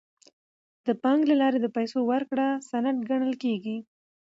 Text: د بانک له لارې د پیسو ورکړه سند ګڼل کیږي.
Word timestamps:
د 0.85 0.87
بانک 1.03 1.21
له 1.29 1.35
لارې 1.41 1.59
د 1.61 1.67
پیسو 1.75 1.99
ورکړه 2.11 2.47
سند 2.69 2.99
ګڼل 3.09 3.33
کیږي. 3.43 3.77